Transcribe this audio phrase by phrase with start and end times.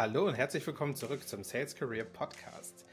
[0.00, 2.86] Hallo und herzlich willkommen zurück zum Sales Career Podcast.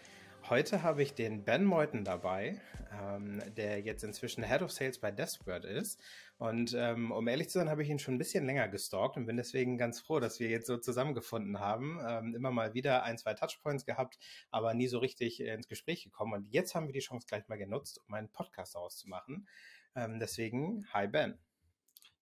[0.49, 2.59] Heute habe ich den Ben Meuthen dabei,
[2.91, 6.01] ähm, der jetzt inzwischen Head of Sales bei Deskbird ist.
[6.37, 9.25] Und ähm, um ehrlich zu sein, habe ich ihn schon ein bisschen länger gestalkt und
[9.25, 11.97] bin deswegen ganz froh, dass wir jetzt so zusammengefunden haben.
[12.05, 14.19] Ähm, immer mal wieder ein, zwei Touchpoints gehabt,
[14.51, 16.33] aber nie so richtig ins Gespräch gekommen.
[16.33, 19.47] Und jetzt haben wir die Chance gleich mal genutzt, um einen Podcast auszumachen.
[19.95, 21.39] Ähm, deswegen, hi Ben.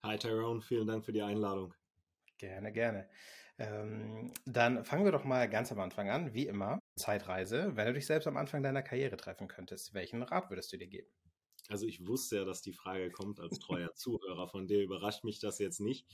[0.03, 1.73] Hi Tyrone, vielen Dank für die Einladung.
[2.37, 3.09] Gerne, gerne.
[3.57, 6.79] Ähm, dann fangen wir doch mal ganz am Anfang an, wie immer.
[6.97, 7.75] Zeitreise.
[7.75, 10.87] Wenn du dich selbst am Anfang deiner Karriere treffen könntest, welchen Rat würdest du dir
[10.87, 11.09] geben?
[11.67, 14.47] Also ich wusste ja, dass die Frage kommt als treuer Zuhörer.
[14.47, 16.05] Von dir überrascht mich das jetzt nicht.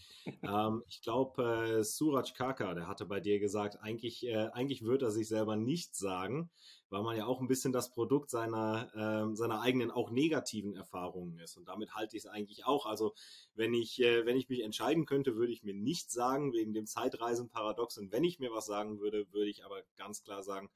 [0.43, 5.05] Ähm, ich glaube, äh, Suraj Kaka, der hatte bei dir gesagt, eigentlich, äh, eigentlich würde
[5.05, 6.49] er sich selber nicht sagen,
[6.89, 11.37] weil man ja auch ein bisschen das Produkt seiner, äh, seiner eigenen auch negativen Erfahrungen
[11.39, 11.57] ist.
[11.57, 12.85] Und damit halte ich es eigentlich auch.
[12.85, 13.13] Also
[13.53, 16.87] wenn ich, äh, wenn ich mich entscheiden könnte, würde ich mir nicht sagen, wegen dem
[16.87, 17.97] Zeitreisenparadox.
[17.97, 20.69] Und wenn ich mir was sagen würde, würde ich aber ganz klar sagen,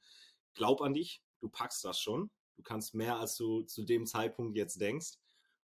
[0.54, 2.30] glaub an dich, du packst das schon.
[2.56, 5.18] Du kannst mehr, als du zu dem Zeitpunkt jetzt denkst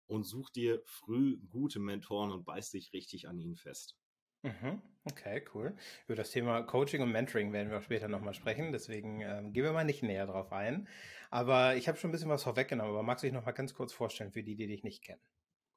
[0.06, 3.96] und such dir früh gute Mentoren und beiß dich richtig an ihnen fest.
[4.42, 4.82] Mhm.
[5.04, 5.76] Okay, cool.
[6.06, 9.64] Über das Thema Coaching und Mentoring werden wir auch später nochmal sprechen, deswegen ähm, gehen
[9.64, 10.88] wir mal nicht näher drauf ein.
[11.30, 13.74] Aber ich habe schon ein bisschen was vorweggenommen, aber magst du dich noch mal ganz
[13.74, 15.22] kurz vorstellen für die, die dich nicht kennen?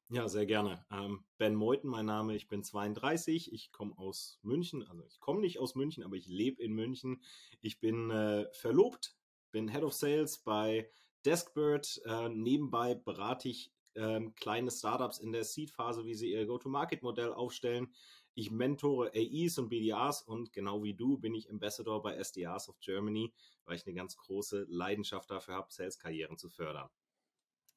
[0.09, 0.85] Ja, sehr gerne.
[0.91, 5.41] Ähm, ben Meuthen, mein Name, ich bin 32, ich komme aus München, also ich komme
[5.41, 7.23] nicht aus München, aber ich lebe in München.
[7.61, 9.15] Ich bin äh, verlobt,
[9.51, 10.91] bin Head of Sales bei
[11.25, 12.01] Deskbird.
[12.05, 17.93] Äh, nebenbei berate ich ähm, kleine Startups in der Seed-Phase, wie sie ihr Go-to-Market-Modell aufstellen.
[18.33, 22.79] Ich mentore AEs und BDAs und genau wie du bin ich Ambassador bei SDRs of
[22.81, 26.89] Germany, weil ich eine ganz große Leidenschaft dafür habe, Sales-Karrieren zu fördern.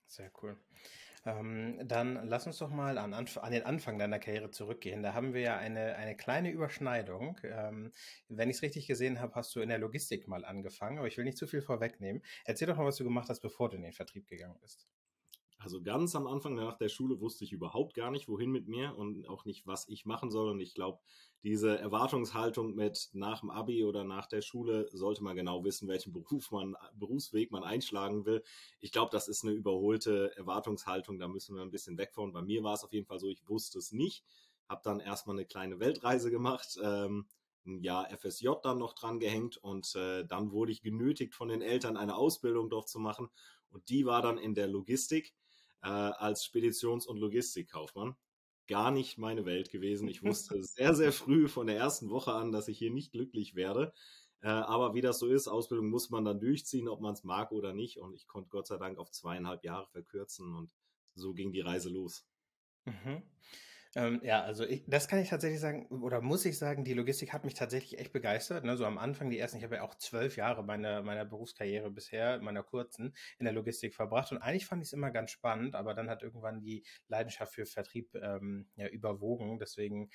[0.06, 0.58] Sehr cool.
[1.24, 5.02] Ähm, dann lass uns doch mal an, an, den Anfang deiner Karriere zurückgehen.
[5.02, 7.38] Da haben wir ja eine, eine kleine Überschneidung.
[7.44, 7.92] Ähm,
[8.28, 11.16] wenn ich es richtig gesehen habe, hast du in der Logistik mal angefangen, aber ich
[11.16, 12.22] will nicht zu viel vorwegnehmen.
[12.44, 14.88] Erzähl doch mal, was du gemacht hast, bevor du in den Vertrieb gegangen bist.
[15.58, 18.96] Also ganz am Anfang nach der Schule wusste ich überhaupt gar nicht, wohin mit mir
[18.96, 20.50] und auch nicht, was ich machen soll.
[20.50, 21.00] Und ich glaube,
[21.42, 26.12] diese Erwartungshaltung mit nach dem Abi oder nach der Schule sollte man genau wissen, welchen
[26.12, 28.42] Beruf man, Berufsweg man einschlagen will.
[28.80, 31.18] Ich glaube, das ist eine überholte Erwartungshaltung.
[31.18, 32.32] Da müssen wir ein bisschen weg von.
[32.32, 34.24] Bei mir war es auf jeden Fall so, ich wusste es nicht.
[34.68, 36.78] Habe dann erstmal eine kleine Weltreise gemacht.
[36.82, 37.26] Ähm,
[37.68, 41.60] ein Jahr FSJ dann noch dran gehängt und äh, dann wurde ich genötigt von den
[41.60, 43.28] Eltern eine Ausbildung dort zu machen
[43.70, 45.34] und die war dann in der Logistik
[45.82, 48.16] äh, als Speditions- und Logistikkaufmann.
[48.68, 50.08] Gar nicht meine Welt gewesen.
[50.08, 53.54] Ich wusste sehr, sehr früh von der ersten Woche an, dass ich hier nicht glücklich
[53.54, 53.92] werde.
[54.40, 57.50] Äh, aber wie das so ist, Ausbildung muss man dann durchziehen, ob man es mag
[57.50, 57.98] oder nicht.
[57.98, 60.70] Und ich konnte Gott sei Dank auf zweieinhalb Jahre verkürzen und
[61.14, 62.24] so ging die Reise los.
[62.84, 63.22] Mhm.
[63.98, 67.32] Ähm, ja, also ich, das kann ich tatsächlich sagen, oder muss ich sagen, die Logistik
[67.32, 68.64] hat mich tatsächlich echt begeistert.
[68.64, 68.76] Ne?
[68.76, 72.38] So am Anfang, die ersten, ich habe ja auch zwölf Jahre meiner, meiner Berufskarriere bisher,
[72.38, 74.30] meiner kurzen, in der Logistik verbracht.
[74.30, 77.66] Und eigentlich fand ich es immer ganz spannend, aber dann hat irgendwann die Leidenschaft für
[77.66, 79.58] Vertrieb ähm, ja, überwogen.
[79.58, 80.10] Deswegen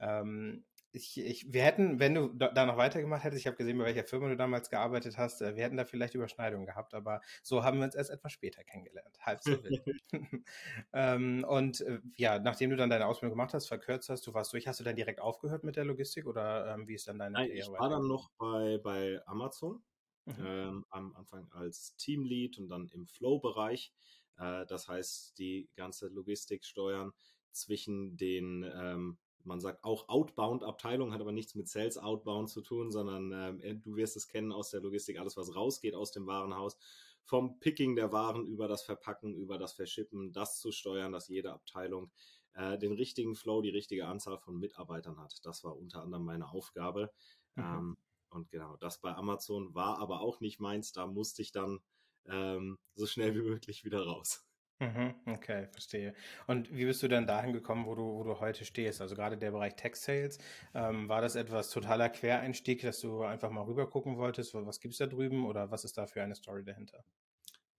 [0.00, 0.64] ähm,
[0.98, 4.04] ich, ich, wir hätten, wenn du da noch weitergemacht hättest, ich habe gesehen, bei welcher
[4.04, 7.78] Firma du damals gearbeitet hast, äh, wir hätten da vielleicht Überschneidungen gehabt, aber so haben
[7.78, 9.16] wir uns erst etwas später kennengelernt.
[9.20, 9.82] Halb so wild.
[10.92, 14.52] ähm, und äh, ja, nachdem du dann deine Ausbildung gemacht hast, verkürzt hast, du warst
[14.52, 17.32] durch, hast du dann direkt aufgehört mit der Logistik oder ähm, wie ist dann deine
[17.34, 17.72] Nein, Karriere?
[17.72, 19.82] Ich war dann noch bei, bei Amazon,
[20.24, 20.34] mhm.
[20.44, 23.92] ähm, am Anfang als Teamlead und dann im Flow-Bereich.
[24.36, 27.12] Äh, das heißt, die ganze Logistik steuern
[27.52, 32.90] zwischen den ähm, man sagt auch Outbound-Abteilung, hat aber nichts mit Sales Outbound zu tun,
[32.90, 36.76] sondern äh, du wirst es kennen aus der Logistik, alles was rausgeht aus dem Warenhaus,
[37.24, 41.52] vom Picking der Waren über das Verpacken, über das Verschippen, das zu steuern, dass jede
[41.52, 42.10] Abteilung
[42.54, 45.44] äh, den richtigen Flow, die richtige Anzahl von Mitarbeitern hat.
[45.44, 47.12] Das war unter anderem meine Aufgabe.
[47.54, 47.62] Mhm.
[47.62, 47.96] Ähm,
[48.30, 50.92] und genau, das bei Amazon war aber auch nicht meins.
[50.92, 51.80] Da musste ich dann
[52.26, 54.47] ähm, so schnell wie möglich wieder raus.
[54.80, 56.14] Mhm, okay, verstehe.
[56.46, 59.00] Und wie bist du dann dahin gekommen, wo du, wo du heute stehst?
[59.00, 60.38] Also gerade der Bereich Tech Sales,
[60.74, 64.98] ähm, war das etwas totaler Quereinstieg, dass du einfach mal rüber gucken wolltest, was gibt's
[64.98, 67.04] da drüben oder was ist da für eine Story dahinter?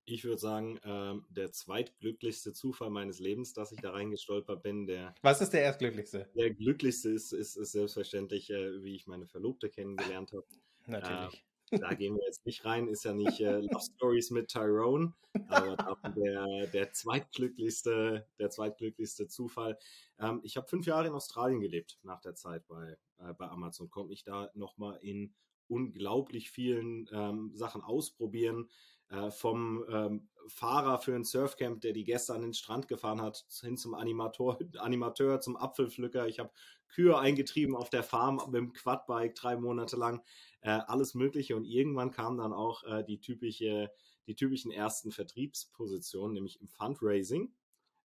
[0.04, 4.88] Ich würde sagen, ähm, der zweitglücklichste Zufall meines Lebens, dass ich da reingestolpert bin.
[4.88, 6.30] Der, was ist der erstglücklichste?
[6.34, 10.48] Der glücklichste ist, ist, ist selbstverständlich, äh, wie ich meine Verlobte kennengelernt habe.
[10.88, 11.46] Natürlich.
[11.72, 15.14] Da gehen wir jetzt nicht rein, ist ja nicht äh, Love Stories mit Tyrone,
[15.48, 19.78] aber der, der zweitglücklichste, der zweitglücklichste Zufall.
[20.20, 23.90] Ähm, ich habe fünf Jahre in Australien gelebt nach der Zeit bei, äh, bei Amazon,
[23.90, 25.34] konnte mich da nochmal in
[25.68, 28.70] unglaublich vielen ähm, Sachen ausprobieren.
[29.10, 33.46] Äh, vom ähm, Fahrer für ein Surfcamp, der die Gäste an den Strand gefahren hat,
[33.62, 36.28] hin zum Animator, Animateur, zum Apfelpflücker.
[36.28, 36.52] Ich habe
[36.90, 40.22] Kühe eingetrieben auf der Farm mit dem Quadbike drei Monate lang.
[40.62, 41.56] Äh, alles Mögliche.
[41.56, 43.92] Und irgendwann kam dann auch äh, die typische,
[44.28, 47.54] die typischen ersten Vertriebspositionen, nämlich im Fundraising.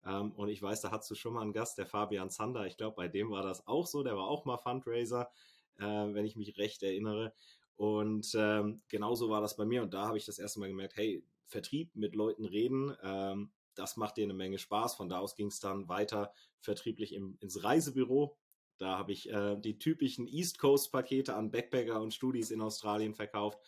[0.04, 2.66] Ähm, und ich weiß, da hast du schon mal einen Gast, der Fabian Zander.
[2.66, 4.02] Ich glaube, bei dem war das auch so.
[4.02, 5.30] Der war auch mal Fundraiser,
[5.78, 7.32] äh, wenn ich mich recht erinnere.
[7.76, 9.82] Und ähm, genauso war das bei mir.
[9.82, 13.96] Und da habe ich das erste Mal gemerkt, hey, Vertrieb mit Leuten reden, ähm, das
[13.96, 14.94] macht dir eine Menge Spaß.
[14.94, 18.36] Von da aus ging es dann weiter vertrieblich im, ins Reisebüro.
[18.78, 23.58] Da habe ich äh, die typischen East Coast-Pakete an Backpacker und Studis in Australien verkauft.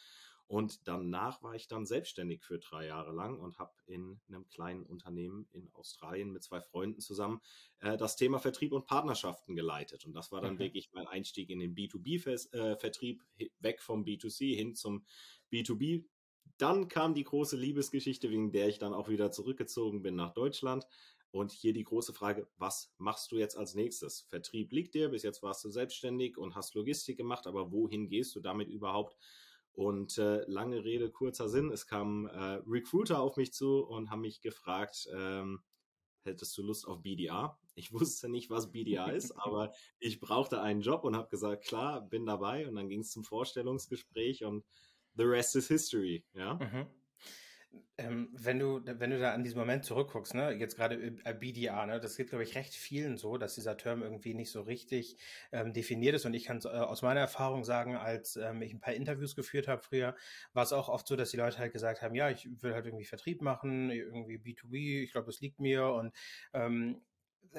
[0.48, 4.84] Und danach war ich dann selbstständig für drei Jahre lang und habe in einem kleinen
[4.84, 7.40] Unternehmen in Australien mit zwei Freunden zusammen
[7.80, 10.06] äh, das Thema Vertrieb und Partnerschaften geleitet.
[10.06, 10.64] Und das war dann okay.
[10.64, 15.04] wirklich mein Einstieg in den B2B-Vertrieb, äh, weg vom B2C hin zum
[15.52, 16.04] B2B.
[16.58, 20.86] Dann kam die große Liebesgeschichte, wegen der ich dann auch wieder zurückgezogen bin nach Deutschland.
[21.30, 24.22] Und hier die große Frage, was machst du jetzt als nächstes?
[24.22, 28.34] Vertrieb liegt dir, bis jetzt warst du selbstständig und hast Logistik gemacht, aber wohin gehst
[28.36, 29.16] du damit überhaupt?
[29.72, 34.22] Und äh, lange Rede, kurzer Sinn, es kamen äh, Recruiter auf mich zu und haben
[34.22, 35.60] mich gefragt, ähm,
[36.24, 37.58] hättest du Lust auf BDA?
[37.74, 42.00] Ich wusste nicht, was BDA ist, aber ich brauchte einen Job und habe gesagt, klar,
[42.00, 42.66] bin dabei.
[42.66, 44.64] Und dann ging es zum Vorstellungsgespräch und
[45.16, 46.24] the rest is history.
[46.34, 46.54] Ja.
[46.54, 46.86] Mhm.
[47.98, 51.86] Ähm, wenn du, wenn du da an diesen Moment zurückguckst, ne, jetzt gerade äh, BDA,
[51.86, 55.16] ne, das geht, glaube ich, recht vielen so, dass dieser Term irgendwie nicht so richtig
[55.50, 56.26] ähm, definiert ist.
[56.26, 59.66] Und ich kann äh, aus meiner Erfahrung sagen, als ähm, ich ein paar Interviews geführt
[59.66, 60.14] habe früher,
[60.52, 62.86] war es auch oft so, dass die Leute halt gesagt haben, ja, ich will halt
[62.86, 65.86] irgendwie Vertrieb machen, irgendwie B2B, ich glaube, das liegt mir.
[65.88, 66.14] Und
[66.52, 67.00] ähm,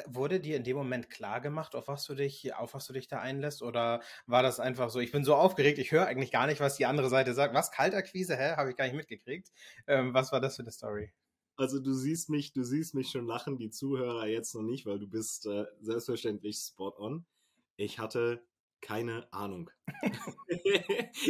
[0.05, 3.07] Wurde dir in dem Moment klar gemacht, auf was du dich, auf was du dich
[3.07, 3.61] da einlässt?
[3.61, 6.77] Oder war das einfach so, ich bin so aufgeregt, ich höre eigentlich gar nicht, was
[6.77, 7.53] die andere Seite sagt.
[7.53, 8.35] Was, Kaltakquise?
[8.35, 8.55] Hä?
[8.55, 9.51] Habe ich gar nicht mitgekriegt.
[9.87, 11.11] Ähm, was war das für eine Story?
[11.55, 14.99] Also du siehst mich, du siehst mich schon lachen, die Zuhörer jetzt noch nicht, weil
[14.99, 17.25] du bist äh, selbstverständlich spot on.
[17.77, 18.43] Ich hatte
[18.81, 19.69] keine Ahnung.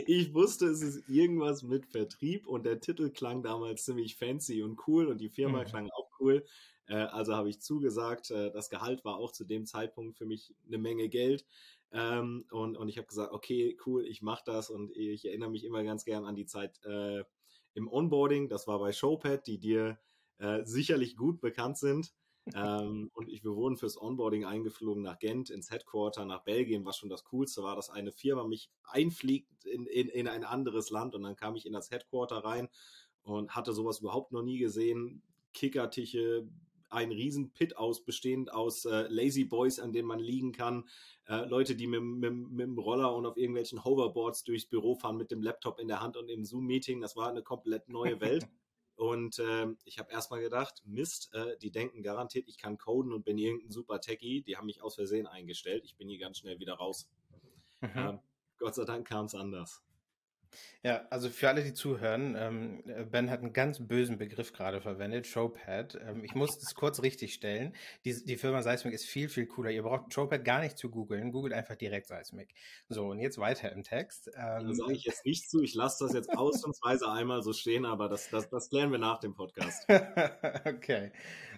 [0.05, 4.79] ich wusste, es ist irgendwas mit Vertrieb und der Titel klang damals ziemlich fancy und
[4.87, 5.65] cool und die Firma mhm.
[5.65, 6.45] klang auch cool.
[6.87, 8.31] Äh, also habe ich zugesagt.
[8.31, 11.45] Äh, das Gehalt war auch zu dem Zeitpunkt für mich eine Menge Geld.
[11.91, 14.69] Ähm, und, und ich habe gesagt, okay, cool, ich mache das.
[14.69, 17.23] Und ich erinnere mich immer ganz gern an die Zeit äh,
[17.73, 18.49] im Onboarding.
[18.49, 19.99] Das war bei Showpad, die dir
[20.39, 22.13] äh, sicherlich gut bekannt sind.
[22.53, 26.97] ähm, und ich, wir wurden fürs Onboarding eingeflogen nach Gent, ins Headquarter, nach Belgien, was
[26.97, 31.15] schon das Coolste war, dass eine Firma mich einfliegt in, in, in ein anderes Land
[31.15, 32.69] und dann kam ich in das Headquarter rein
[33.23, 35.21] und hatte sowas überhaupt noch nie gesehen.
[35.53, 36.47] Kickertische,
[36.89, 40.87] ein riesen Pit aus, bestehend aus äh, Lazy Boys, an denen man liegen kann,
[41.27, 45.17] äh, Leute, die mit, mit, mit dem Roller und auf irgendwelchen Hoverboards durchs Büro fahren
[45.17, 47.01] mit dem Laptop in der Hand und im Zoom-Meeting.
[47.01, 48.47] Das war eine komplett neue Welt.
[48.95, 53.25] Und äh, ich habe erstmal gedacht, Mist, äh, die denken garantiert, ich kann coden und
[53.25, 54.41] bin irgendein super Techie.
[54.41, 55.83] Die haben mich aus Versehen eingestellt.
[55.85, 57.07] Ich bin hier ganz schnell wieder raus.
[57.81, 57.89] Mhm.
[57.95, 58.19] Ähm,
[58.57, 59.83] Gott sei Dank kam es anders.
[60.83, 64.79] Ja, also für alle, die zuhören, ähm, äh, Ben hat einen ganz bösen Begriff gerade
[64.79, 65.99] verwendet, Showpad.
[66.07, 67.73] Ähm, ich muss das kurz richtig stellen.
[68.05, 69.71] Die, die Firma Seismic ist viel, viel cooler.
[69.71, 71.31] Ihr braucht Showpad gar nicht zu googeln.
[71.31, 72.53] Googelt einfach direkt Seismic.
[72.89, 74.29] So, und jetzt weiter im Text.
[74.35, 75.61] Ähm, da sage ich jetzt nicht zu.
[75.61, 79.19] Ich lasse das jetzt ausnahmsweise einmal so stehen, aber das, das, das klären wir nach
[79.19, 79.87] dem Podcast.
[80.65, 81.11] okay.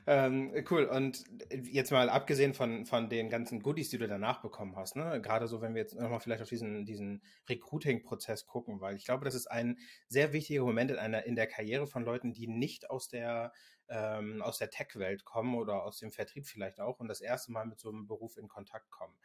[0.07, 0.85] Ähm, cool.
[0.85, 5.21] Und jetzt mal abgesehen von, von den ganzen Goodies, die du danach bekommen hast, ne?
[5.21, 9.25] gerade so, wenn wir jetzt nochmal vielleicht auf diesen, diesen Recruiting-Prozess gucken, weil ich glaube,
[9.25, 9.77] das ist ein
[10.07, 13.51] sehr wichtiger Moment in, einer, in der Karriere von Leuten, die nicht aus der
[13.89, 17.65] ähm, aus der Tech-Welt kommen oder aus dem Vertrieb vielleicht auch und das erste Mal
[17.65, 19.17] mit so einem Beruf in Kontakt kommen.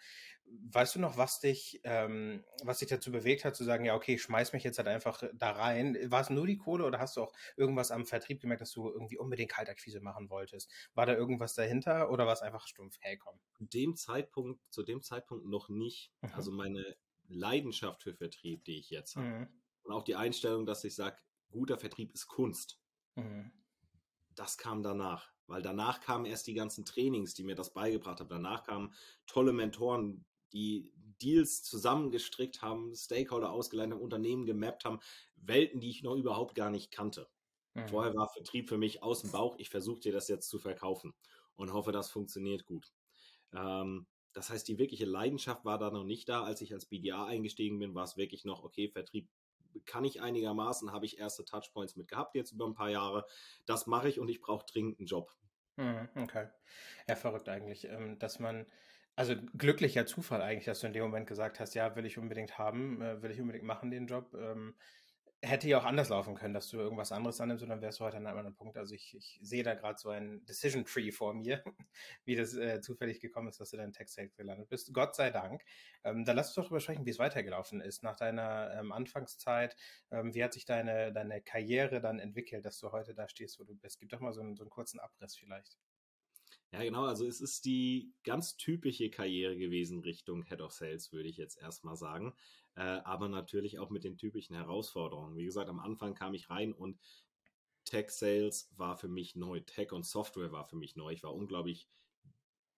[0.45, 4.15] Weißt du noch, was dich, ähm, was dich dazu bewegt hat, zu sagen, ja, okay,
[4.15, 5.99] ich schmeiß mich jetzt halt einfach da rein?
[6.11, 8.89] War es nur die Kohle oder hast du auch irgendwas am Vertrieb gemerkt, dass du
[8.89, 10.71] irgendwie unbedingt Kaltakquise machen wolltest?
[10.95, 13.39] War da irgendwas dahinter oder war es einfach stumpf, hey, komm?
[13.53, 16.13] Zu dem Zeitpunkt, zu dem Zeitpunkt noch nicht.
[16.23, 16.31] Mhm.
[16.33, 16.97] Also meine
[17.29, 19.27] Leidenschaft für Vertrieb, die ich jetzt habe.
[19.27, 19.49] Mhm.
[19.83, 21.19] Und auch die Einstellung, dass ich sage,
[21.51, 22.81] guter Vertrieb ist Kunst.
[23.17, 23.53] Mhm
[24.35, 25.33] das kam danach.
[25.47, 28.31] Weil danach kamen erst die ganzen Trainings, die mir das beigebracht haben.
[28.31, 28.95] Danach kamen
[29.27, 35.01] tolle Mentoren, die Deals zusammengestrickt haben, Stakeholder ausgeleitet haben, Unternehmen gemappt haben,
[35.37, 37.29] Welten, die ich noch überhaupt gar nicht kannte.
[37.75, 37.89] Mhm.
[37.89, 39.57] Vorher war Vertrieb für mich aus dem Bauch.
[39.59, 41.13] Ich versuche dir das jetzt zu verkaufen
[41.57, 42.93] und hoffe, das funktioniert gut.
[43.53, 46.43] Ähm, das heißt, die wirkliche Leidenschaft war da noch nicht da.
[46.43, 49.29] Als ich als BDA eingestiegen bin, war es wirklich noch, okay, Vertrieb
[49.87, 53.27] kann ich einigermaßen, habe ich erste Touchpoints mit gehabt jetzt über ein paar Jahre.
[53.67, 55.35] Das mache ich und ich brauche dringend einen Job.
[55.77, 56.49] Hm, okay.
[57.09, 58.67] Ja, verrückt eigentlich, ähm, dass man
[59.17, 62.59] Also glücklicher Zufall eigentlich, dass du in dem Moment gesagt hast, ja, will ich unbedingt
[62.59, 64.35] haben, äh, will ich unbedingt machen, den Job.
[65.43, 68.05] Hätte ja auch anders laufen können, dass du irgendwas anderes annimmst und dann wärst du
[68.05, 68.79] heute an einem anderen Punkt.
[68.79, 71.63] Also ich, ich sehe da gerade so ein Decision Tree vor mir,
[72.25, 74.95] wie das äh, zufällig gekommen ist, dass du dann Sales gelandet bist.
[74.95, 75.63] Gott sei Dank.
[76.03, 79.77] Ähm, dann lass uns doch darüber sprechen, wie es weitergelaufen ist nach deiner ähm, Anfangszeit.
[80.11, 83.65] Ähm, wie hat sich deine, deine Karriere dann entwickelt, dass du heute da stehst, wo
[83.65, 84.01] du bist?
[84.01, 85.77] Gib doch mal so einen, so einen kurzen Abriss vielleicht.
[86.75, 87.05] Ja, genau.
[87.05, 91.57] Also es ist die ganz typische Karriere gewesen Richtung Head of Sales, würde ich jetzt
[91.57, 92.35] erstmal sagen.
[92.77, 95.37] Äh, aber natürlich auch mit den typischen Herausforderungen.
[95.37, 96.99] Wie gesagt, am Anfang kam ich rein und
[97.85, 99.61] Tech Sales war für mich neu.
[99.61, 101.13] Tech und Software war für mich neu.
[101.13, 101.89] Ich war unglaublich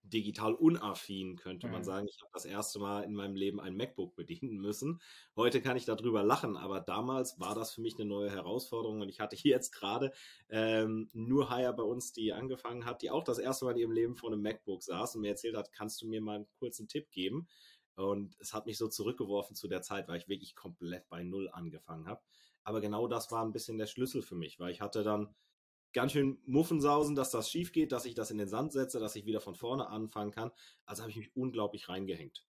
[0.08, 1.72] digital unaffin, könnte mhm.
[1.72, 2.06] man sagen.
[2.08, 5.00] Ich habe das erste Mal in meinem Leben ein MacBook bedienen müssen.
[5.34, 9.08] Heute kann ich darüber lachen, aber damals war das für mich eine neue Herausforderung und
[9.08, 10.12] ich hatte jetzt gerade
[10.48, 13.92] ähm, nur Hire bei uns, die angefangen hat, die auch das erste Mal in ihrem
[13.92, 16.88] Leben vor einem MacBook saß und mir erzählt hat, kannst du mir mal einen kurzen
[16.88, 17.48] Tipp geben?
[17.96, 21.48] Und es hat mich so zurückgeworfen zu der Zeit, weil ich wirklich komplett bei Null
[21.50, 22.20] angefangen habe.
[22.62, 25.34] Aber genau das war ein bisschen der Schlüssel für mich, weil ich hatte dann
[25.92, 29.16] ganz schön Muffensausen, dass das schief geht, dass ich das in den Sand setze, dass
[29.16, 30.50] ich wieder von vorne anfangen kann.
[30.84, 32.44] Also habe ich mich unglaublich reingehängt.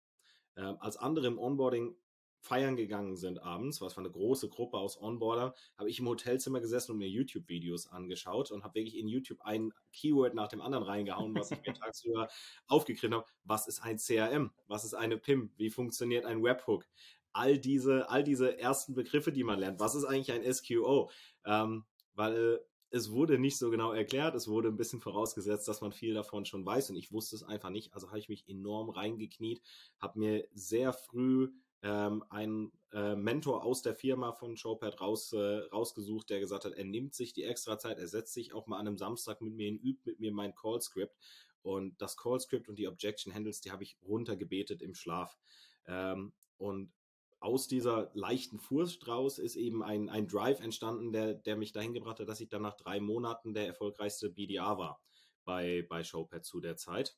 [0.58, 1.96] Ähm, als andere im Onboarding
[2.39, 6.60] feiern gegangen sind abends, was war eine große Gruppe aus Onboarder, habe ich im Hotelzimmer
[6.60, 10.84] gesessen und mir YouTube-Videos angeschaut und habe wirklich in YouTube ein Keyword nach dem anderen
[10.84, 12.27] reingehauen, was ich mir tagsüber
[12.67, 13.25] aufgekriegt habe.
[13.44, 14.51] Was ist ein CRM?
[14.67, 15.51] Was ist eine PIM?
[15.58, 16.86] Wie funktioniert ein Webhook?
[17.34, 19.79] All diese, all diese ersten Begriffe, die man lernt.
[19.79, 21.12] Was ist eigentlich ein SQO?
[21.46, 25.91] Ähm, weil es wurde nicht so genau erklärt, es wurde ein bisschen vorausgesetzt, dass man
[25.91, 27.94] viel davon schon weiß und ich wusste es einfach nicht.
[27.94, 29.62] Also habe ich mich enorm reingekniet,
[30.00, 31.51] habe mir sehr früh
[31.84, 35.38] ähm, einen äh, Mentor aus der Firma von Showpad raus, äh,
[35.72, 38.78] rausgesucht, der gesagt hat, er nimmt sich die extra Zeit, er setzt sich auch mal
[38.78, 41.16] an einem Samstag mit mir hin, übt mit mir mein Call-Script
[41.62, 45.38] und das Call-Script und die Objection Handles, die habe ich runtergebetet im Schlaf.
[45.86, 46.92] Ähm, und
[47.40, 51.94] aus dieser leichten Furcht raus ist eben ein, ein Drive entstanden, der, der mich dahin
[51.94, 55.02] gebracht hat, dass ich dann nach drei Monaten der erfolgreichste BDA war
[55.46, 57.16] bei, bei Showpad zu der Zeit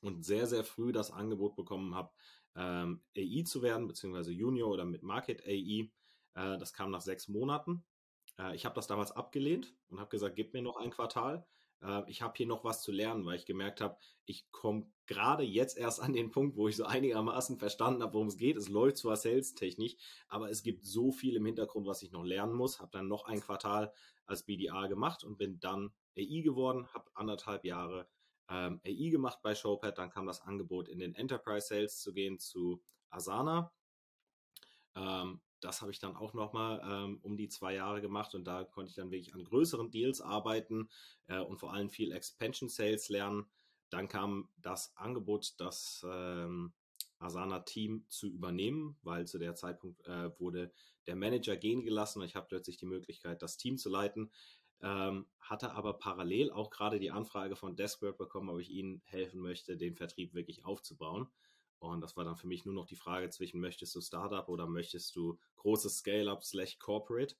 [0.00, 2.12] und sehr, sehr früh das Angebot bekommen habe,
[2.56, 5.90] ähm, AI zu werden, beziehungsweise Junior oder mit Market AI.
[6.34, 7.84] Äh, das kam nach sechs Monaten.
[8.38, 11.46] Äh, ich habe das damals abgelehnt und habe gesagt, gib mir noch ein Quartal
[11.82, 15.42] äh, ich habe hier noch was zu lernen, weil ich gemerkt habe, ich komme gerade
[15.42, 18.56] jetzt erst an den Punkt, wo ich so einigermaßen verstanden habe, worum es geht.
[18.56, 19.96] Es läuft zwar sales-technisch,
[20.28, 22.80] aber es gibt so viel im Hintergrund, was ich noch lernen muss.
[22.80, 23.92] Habe dann noch ein Quartal
[24.26, 28.08] als BDA gemacht und bin dann AI geworden, habe anderthalb Jahre
[28.48, 29.98] ähm, AI gemacht bei Showpad.
[29.98, 33.72] Dann kam das Angebot, in den Enterprise Sales zu gehen zu Asana.
[34.94, 38.64] Ähm, das habe ich dann auch nochmal ähm, um die zwei Jahre gemacht und da
[38.64, 40.88] konnte ich dann wirklich an größeren Deals arbeiten
[41.28, 43.46] äh, und vor allem viel Expansion Sales lernen.
[43.88, 46.72] Dann kam das Angebot, das ähm,
[47.18, 50.72] Asana-Team zu übernehmen, weil zu der Zeitpunkt äh, wurde
[51.06, 54.32] der Manager gehen gelassen und ich habe plötzlich die Möglichkeit, das Team zu leiten.
[54.82, 59.40] Ähm, hatte aber parallel auch gerade die Anfrage von Deskwork bekommen, ob ich ihnen helfen
[59.40, 61.28] möchte, den Vertrieb wirklich aufzubauen.
[61.78, 64.66] Und das war dann für mich nur noch die Frage zwischen, möchtest du Startup oder
[64.66, 67.34] möchtest du großes Scale-up slash Corporate?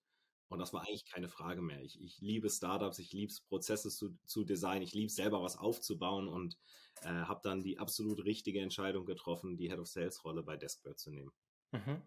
[0.49, 1.81] Und das war eigentlich keine Frage mehr.
[1.83, 5.57] Ich, ich liebe Startups, ich liebe es, Prozesse zu, zu designen, ich liebe selber was
[5.57, 6.59] aufzubauen und
[7.03, 10.99] äh, habe dann die absolut richtige Entscheidung getroffen, die Head of Sales Rolle bei Deskbird
[10.99, 11.33] zu nehmen.
[11.71, 12.03] Mhm.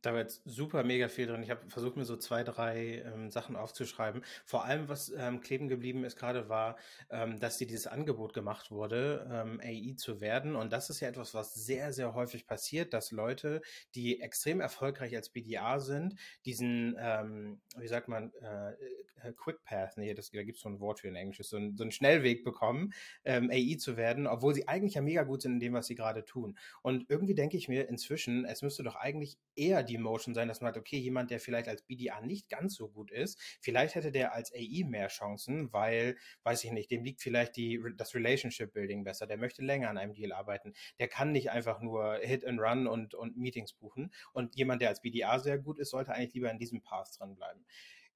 [0.00, 1.42] Da war jetzt super mega viel drin.
[1.42, 4.22] Ich habe versucht, mir so zwei, drei ähm, Sachen aufzuschreiben.
[4.44, 6.76] Vor allem, was ähm, kleben geblieben ist gerade, war,
[7.10, 10.54] ähm, dass dir dieses Angebot gemacht wurde, ähm, AI zu werden.
[10.54, 13.60] Und das ist ja etwas, was sehr, sehr häufig passiert, dass Leute,
[13.96, 18.74] die extrem erfolgreich als BDA sind, diesen, ähm, wie sagt man, äh,
[19.22, 21.56] äh, Quick Path, nee, das, da gibt es so ein Wort für in Englisch, so,
[21.56, 22.92] ein, so einen Schnellweg bekommen,
[23.24, 25.94] ähm, AI zu werden, obwohl sie eigentlich ja mega gut sind in dem, was sie
[25.94, 26.56] gerade tun.
[26.82, 30.60] Und irgendwie denke ich mir inzwischen, es müsste doch eigentlich eher die Motion sein, dass
[30.60, 34.12] man hat, okay, jemand, der vielleicht als BDA nicht ganz so gut ist, vielleicht hätte
[34.12, 38.72] der als AI mehr Chancen, weil, weiß ich nicht, dem liegt vielleicht die, das Relationship
[38.72, 42.44] Building besser, der möchte länger an einem Deal arbeiten, der kann nicht einfach nur Hit
[42.44, 44.12] and Run und, und Meetings buchen.
[44.32, 47.64] Und jemand, der als BDA sehr gut ist, sollte eigentlich lieber in diesem Path dranbleiben.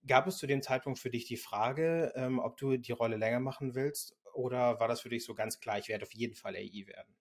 [0.07, 3.41] Gab es zu dem Zeitpunkt für dich die Frage, ähm, ob du die Rolle länger
[3.41, 6.55] machen willst oder war das für dich so ganz klar, ich werde auf jeden Fall
[6.55, 7.17] AI werden?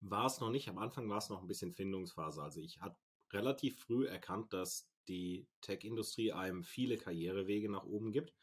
[0.00, 0.68] War es noch nicht.
[0.68, 2.42] Am Anfang war es noch ein bisschen Findungsphase.
[2.42, 2.96] Also ich hatte
[3.32, 8.34] relativ früh erkannt, dass die Tech-Industrie einem viele Karrierewege nach oben gibt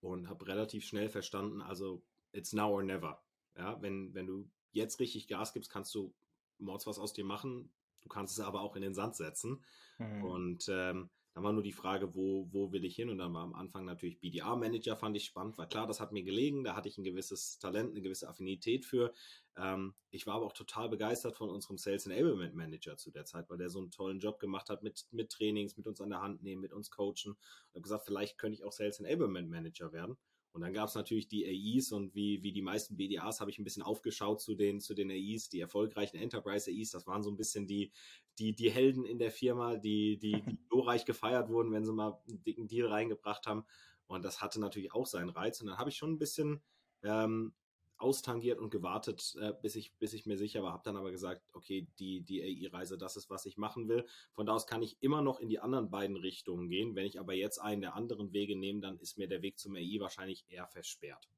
[0.00, 3.22] und habe relativ schnell verstanden, also it's now or never.
[3.56, 6.14] Ja, wenn, wenn du jetzt richtig Gas gibst, kannst du
[6.58, 7.72] mords was aus dir machen.
[8.00, 9.64] Du kannst es aber auch in den Sand setzen.
[9.98, 10.24] Mhm.
[10.24, 13.08] Und ähm, Dann war nur die Frage, wo, wo will ich hin?
[13.08, 16.22] Und dann war am Anfang natürlich BDA-Manager, fand ich spannend, war klar, das hat mir
[16.22, 19.12] gelegen, da hatte ich ein gewisses Talent, eine gewisse Affinität für.
[19.56, 23.48] Ähm, ich war aber auch total begeistert von unserem Sales Enablement Manager zu der Zeit,
[23.48, 26.20] weil der so einen tollen Job gemacht hat mit, mit Trainings, mit uns an der
[26.20, 27.36] Hand nehmen, mit uns coachen.
[27.68, 30.16] Ich habe gesagt, vielleicht könnte ich auch Sales Enablement Manager werden.
[30.52, 33.58] Und dann gab es natürlich die AIs und wie, wie die meisten BDAs habe ich
[33.58, 36.90] ein bisschen aufgeschaut zu den, zu den AIs, die erfolgreichen Enterprise AIs.
[36.90, 37.90] Das waren so ein bisschen die,
[38.38, 42.20] die, die Helden in der Firma, die, die, die glorreich gefeiert wurden, wenn sie mal
[42.28, 43.64] einen dicken Deal reingebracht haben.
[44.06, 45.60] Und das hatte natürlich auch seinen Reiz.
[45.60, 46.60] Und dann habe ich schon ein bisschen
[47.02, 47.54] ähm,
[48.02, 50.72] austangiert und gewartet, äh, bis, ich, bis ich mir sicher war.
[50.72, 54.06] Habe dann aber gesagt, okay, die, die AI-Reise, das ist, was ich machen will.
[54.32, 56.94] Von da aus kann ich immer noch in die anderen beiden Richtungen gehen.
[56.94, 59.76] Wenn ich aber jetzt einen der anderen Wege nehme, dann ist mir der Weg zum
[59.76, 61.28] AI wahrscheinlich eher versperrt.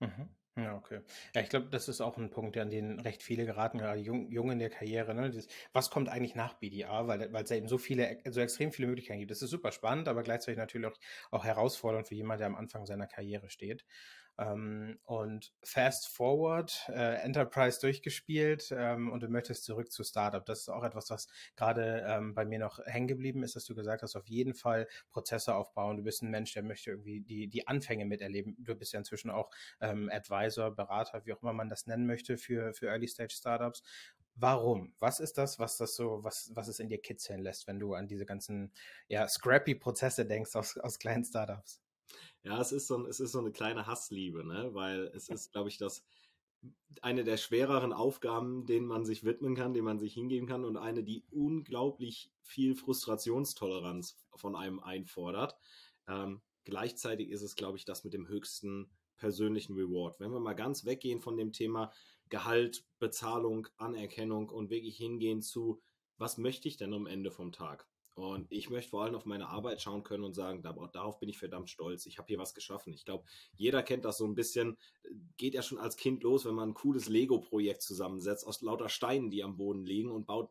[0.00, 0.28] Mhm.
[0.56, 1.00] Ja, okay.
[1.34, 4.30] Ja, ich glaube, das ist auch ein Punkt, an den recht viele geraten, gerade jung,
[4.30, 5.12] jung in der Karriere.
[5.12, 5.28] Ne?
[5.30, 7.08] Dieses, was kommt eigentlich nach BDA?
[7.08, 9.32] Weil, weil es ja eben so viele, so extrem viele Möglichkeiten gibt.
[9.32, 10.96] Das ist super spannend, aber gleichzeitig natürlich auch,
[11.32, 13.84] auch herausfordernd für jemanden, der am Anfang seiner Karriere steht.
[14.36, 20.44] Ähm, und fast forward, äh, Enterprise durchgespielt ähm, und du möchtest zurück zu Startup.
[20.44, 23.74] Das ist auch etwas, was gerade ähm, bei mir noch hängen geblieben ist, dass du
[23.74, 25.96] gesagt hast, auf jeden Fall Prozesse aufbauen.
[25.96, 28.56] Du bist ein Mensch, der möchte irgendwie die, die Anfänge miterleben.
[28.58, 29.50] Du bist ja inzwischen auch
[29.80, 33.82] ähm, Advisor, Berater, wie auch immer man das nennen möchte für, für Early Stage Startups.
[34.36, 34.94] Warum?
[34.98, 37.94] Was ist das, was das so, was, was es in dir kitzeln lässt, wenn du
[37.94, 38.72] an diese ganzen,
[39.06, 41.83] ja, scrappy Prozesse denkst aus, aus kleinen Startups?
[42.42, 44.70] Ja, es ist so, ein, es ist so eine kleine Hassliebe, ne?
[44.72, 46.04] weil es ist, glaube ich, das
[47.02, 50.76] eine der schwereren Aufgaben, denen man sich widmen kann, denen man sich hingeben kann und
[50.76, 55.56] eine, die unglaublich viel Frustrationstoleranz von einem einfordert.
[56.08, 60.18] Ähm, gleichzeitig ist es, glaube ich, das mit dem höchsten persönlichen Reward.
[60.20, 61.92] Wenn wir mal ganz weggehen von dem Thema
[62.28, 65.80] Gehalt, Bezahlung, Anerkennung und wirklich hingehen zu,
[66.16, 67.86] was möchte ich denn am Ende vom Tag?
[68.14, 71.38] Und ich möchte vor allem auf meine Arbeit schauen können und sagen, darauf bin ich
[71.38, 72.06] verdammt stolz.
[72.06, 72.92] Ich habe hier was geschaffen.
[72.92, 74.76] Ich glaube, jeder kennt das so ein bisschen.
[75.36, 79.30] Geht ja schon als Kind los, wenn man ein cooles Lego-Projekt zusammensetzt aus lauter Steinen,
[79.30, 80.50] die am Boden liegen und baut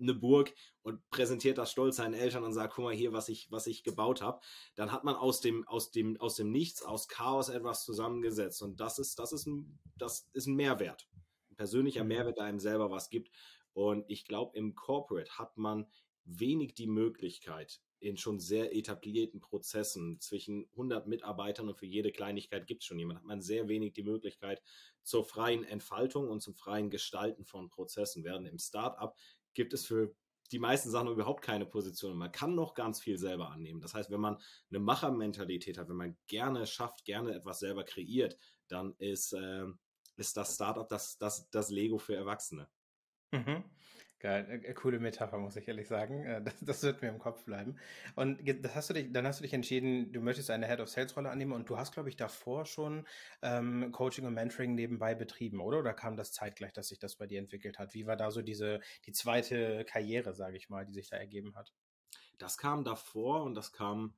[0.00, 3.50] eine Burg und präsentiert das stolz seinen Eltern und sagt, guck mal hier, was ich,
[3.50, 4.40] was ich gebaut habe.
[4.74, 8.62] Dann hat man aus dem, aus dem, aus dem Nichts, aus Chaos etwas zusammengesetzt.
[8.62, 11.08] Und das ist, das ist ein, das ist ein Mehrwert.
[11.50, 12.08] Ein persönlicher mhm.
[12.08, 13.30] Mehrwert, der einem selber was gibt.
[13.72, 15.86] Und ich glaube, im Corporate hat man
[16.28, 22.66] wenig die Möglichkeit, in schon sehr etablierten Prozessen zwischen 100 Mitarbeitern und für jede Kleinigkeit
[22.66, 24.62] gibt es schon jemand, hat man sehr wenig die Möglichkeit
[25.02, 28.24] zur freien Entfaltung und zum freien Gestalten von Prozessen.
[28.24, 29.16] Während im Startup
[29.54, 30.14] gibt es für
[30.52, 32.16] die meisten Sachen überhaupt keine Position.
[32.16, 33.80] Man kann noch ganz viel selber annehmen.
[33.80, 34.38] Das heißt, wenn man
[34.70, 38.38] eine Machermentalität hat, wenn man gerne schafft, gerne etwas selber kreiert,
[38.68, 39.66] dann ist, äh,
[40.16, 42.68] ist das Startup das, das, das Lego für Erwachsene.
[43.32, 43.64] Mhm.
[44.20, 46.24] Geil, äh, äh, coole Metapher, muss ich ehrlich sagen.
[46.24, 47.78] Äh, das, das, wird mir im Kopf bleiben.
[48.16, 50.88] Und das hast du dich, dann hast du dich entschieden, du möchtest eine Head of
[50.88, 53.06] Sales Rolle annehmen und du hast, glaube ich, davor schon
[53.42, 55.78] ähm, Coaching und Mentoring nebenbei betrieben, oder?
[55.78, 57.94] Oder kam das zeitgleich, dass sich das bei dir entwickelt hat?
[57.94, 61.54] Wie war da so diese, die zweite Karriere, sage ich mal, die sich da ergeben
[61.54, 61.72] hat?
[62.38, 64.14] Das kam davor und das kam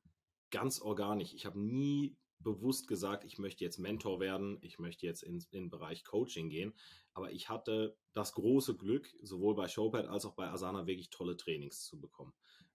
[0.50, 1.34] ganz organisch.
[1.34, 5.64] Ich habe nie bewusst gesagt, ich möchte jetzt Mentor werden, ich möchte jetzt in, in
[5.64, 6.74] den Bereich Coaching gehen.
[7.12, 11.36] Aber ich hatte das große Glück, sowohl bei Showpad als auch bei Asana wirklich tolle
[11.36, 12.32] Trainings zu bekommen.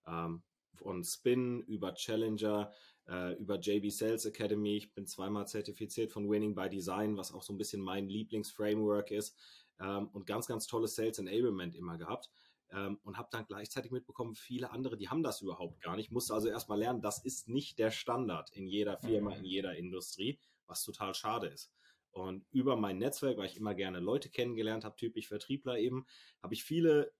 [0.08, 0.44] Ähm,
[0.76, 2.72] von Spin über Challenger,
[3.08, 4.78] äh, über JB Sales Academy.
[4.78, 9.12] Ich bin zweimal zertifiziert von Winning by Design, was auch so ein bisschen mein Lieblingsframework
[9.12, 9.38] ist.
[9.80, 12.30] Ähm, und ganz, ganz tolles Sales Enablement immer gehabt.
[12.72, 16.12] Ähm, und habe dann gleichzeitig mitbekommen, viele andere, die haben das überhaupt gar nicht.
[16.12, 19.38] Musste also erstmal lernen, das ist nicht der Standard in jeder Firma, mhm.
[19.38, 21.72] in jeder Industrie, was total schade ist.
[22.16, 26.06] Und über mein Netzwerk, weil ich immer gerne Leute kennengelernt habe, typisch Vertriebler eben,
[26.42, 27.12] habe ich viele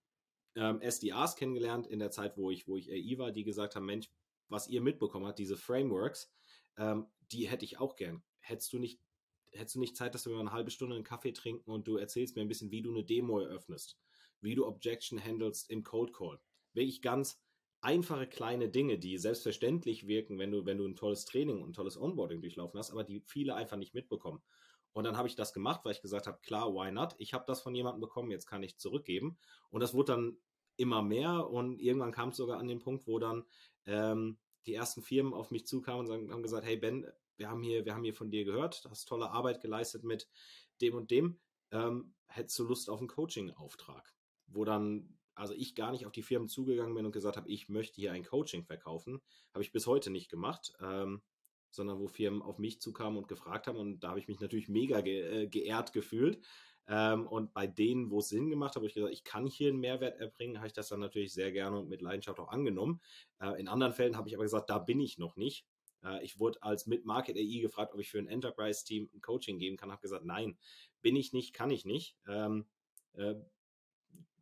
[0.54, 3.86] ähm, SDAs kennengelernt in der Zeit, wo ich, wo ich AI war, die gesagt haben,
[3.86, 4.10] Mensch,
[4.48, 6.32] was ihr mitbekommen habt, diese Frameworks,
[6.78, 8.22] ähm, die hätte ich auch gern.
[8.40, 9.00] Hättest du nicht,
[9.52, 11.98] hättest du nicht Zeit, dass wir mal eine halbe Stunde einen Kaffee trinken und du
[11.98, 13.98] erzählst mir ein bisschen, wie du eine Demo eröffnest?
[14.40, 16.38] wie du Objection handelst im Code Call.
[16.72, 17.42] Wirklich ganz
[17.80, 21.74] einfache kleine Dinge, die selbstverständlich wirken, wenn du, wenn du ein tolles Training und ein
[21.74, 24.42] tolles Onboarding durchlaufen hast, aber die viele einfach nicht mitbekommen.
[24.96, 27.14] Und dann habe ich das gemacht, weil ich gesagt habe, klar, why not?
[27.18, 29.36] Ich habe das von jemandem bekommen, jetzt kann ich zurückgeben.
[29.68, 30.38] Und das wurde dann
[30.76, 33.44] immer mehr und irgendwann kam es sogar an den Punkt, wo dann
[33.84, 37.06] ähm, die ersten Firmen auf mich zukamen und haben gesagt, hey Ben,
[37.36, 40.28] wir haben hier, wir haben hier von dir gehört, du hast tolle Arbeit geleistet mit
[40.80, 41.38] dem und dem.
[41.72, 44.16] Ähm, hättest du Lust auf einen Coaching-Auftrag?
[44.46, 47.68] wo dann, also ich gar nicht auf die Firmen zugegangen bin und gesagt habe, ich
[47.68, 49.20] möchte hier ein Coaching verkaufen.
[49.52, 51.22] Habe ich bis heute nicht gemacht, ähm,
[51.76, 53.78] sondern wo Firmen auf mich zukamen und gefragt haben.
[53.78, 56.40] Und da habe ich mich natürlich mega ge äh, geehrt gefühlt.
[56.88, 59.70] Ähm, und bei denen, wo es Sinn gemacht hat, wo ich gesagt ich kann hier
[59.70, 63.00] einen Mehrwert erbringen, habe ich das dann natürlich sehr gerne und mit Leidenschaft auch angenommen.
[63.40, 65.66] Äh, in anderen Fällen habe ich aber gesagt, da bin ich noch nicht.
[66.04, 69.76] Äh, ich wurde als Mid-Market AI gefragt, ob ich für ein Enterprise-Team ein Coaching geben
[69.76, 69.90] kann.
[69.90, 70.56] Habe gesagt, nein,
[71.02, 72.16] bin ich nicht, kann ich nicht.
[72.28, 72.66] Ähm,
[73.14, 73.34] äh,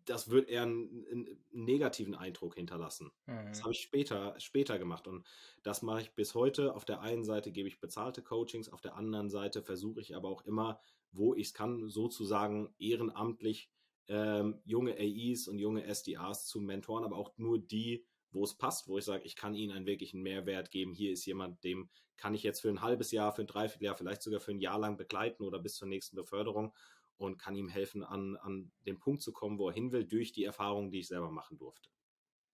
[0.06, 3.10] das wird eher einen, einen, negativen Eindruck hinterlassen.
[3.26, 3.46] Mhm.
[3.48, 5.26] Das habe ich später, später gemacht und
[5.62, 6.74] das mache ich bis heute.
[6.74, 10.28] Auf der einen Seite gebe ich bezahlte Coachings, auf der anderen Seite versuche ich aber
[10.28, 10.80] auch immer,
[11.12, 13.70] wo ich es kann, sozusagen ehrenamtlich
[14.08, 18.88] ähm, junge AIs und junge SDAs zu mentoren, aber auch nur die, wo es passt,
[18.88, 20.92] wo ich sage, ich kann ihnen einen wirklichen Mehrwert geben.
[20.92, 24.22] Hier ist jemand, dem kann ich jetzt für ein halbes Jahr, für ein Dreivierteljahr, vielleicht
[24.22, 26.74] sogar für ein Jahr lang begleiten oder bis zur nächsten Beförderung
[27.16, 30.32] und kann ihm helfen, an, an den Punkt zu kommen, wo er hin will, durch
[30.32, 31.88] die Erfahrungen, die ich selber machen durfte.